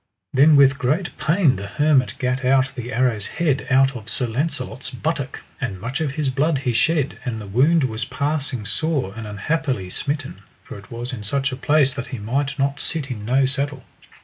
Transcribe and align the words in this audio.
Then 0.33 0.55
with 0.55 0.79
great 0.79 1.15
pain 1.19 1.57
the 1.57 1.67
hermit 1.67 2.15
gat 2.17 2.43
out 2.43 2.71
the 2.73 2.91
arrow's 2.91 3.27
head 3.27 3.67
out 3.69 3.95
of 3.95 4.09
Sir 4.09 4.25
Launcelot's 4.25 4.89
buttock, 4.89 5.43
and 5.61 5.79
much 5.79 6.01
of 6.01 6.13
his 6.13 6.31
blood 6.31 6.57
he 6.57 6.73
shed, 6.73 7.19
and 7.23 7.39
the 7.39 7.45
wound 7.45 7.83
was 7.83 8.03
passing 8.03 8.65
sore, 8.65 9.13
and 9.15 9.27
unhappily 9.27 9.91
smitten, 9.91 10.41
for 10.63 10.75
it 10.79 10.89
was 10.89 11.13
in 11.13 11.21
such 11.21 11.51
a 11.51 11.55
place 11.55 11.93
that 11.93 12.07
he 12.07 12.17
might 12.17 12.57
not 12.57 12.79
sit 12.79 13.11
in 13.11 13.25
no 13.25 13.45
saddle. 13.45 13.83